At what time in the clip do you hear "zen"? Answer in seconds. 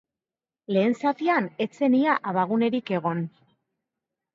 1.75-2.01